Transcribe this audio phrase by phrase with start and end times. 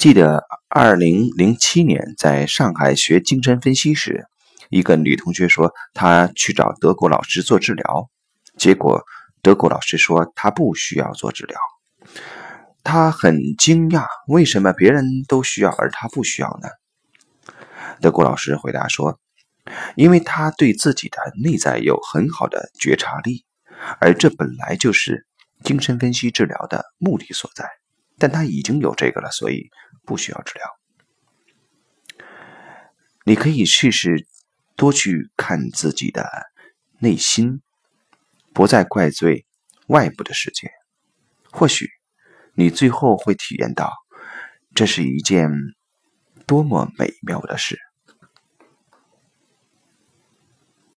[0.00, 4.24] 记得二零零七年在上海学精神分析时，
[4.70, 8.08] 一个女同学说她去找德国老师做治疗，
[8.56, 9.02] 结果
[9.42, 11.58] 德国老师说她不需要做治疗。
[12.82, 16.68] 她很惊讶，为什么别人都需要而她不需要呢？
[18.00, 19.20] 德国老师回答说
[19.96, 23.44] ：“因为她对自己的内在有很好的觉察力，
[24.00, 25.26] 而这本来就是
[25.62, 27.68] 精神分析治疗的目的所在。
[28.20, 29.70] 但他已经有这个了，所以。”
[30.06, 32.24] 不需要治疗，
[33.24, 34.26] 你可以试试
[34.74, 36.28] 多去看自己的
[36.98, 37.60] 内心，
[38.52, 39.46] 不再怪罪
[39.86, 40.68] 外部的世界。
[41.52, 41.88] 或许
[42.54, 43.92] 你最后会体验到，
[44.74, 45.52] 这是一件
[46.44, 47.78] 多么美妙的事。